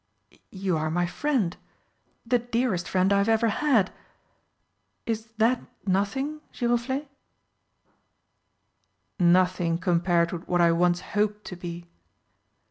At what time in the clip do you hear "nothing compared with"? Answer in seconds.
9.19-10.47